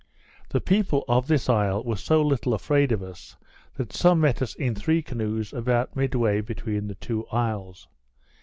[0.49, 3.37] The people of this isle were so little afraid of us,
[3.75, 7.87] that some met us in three canoes about midway between the two isles.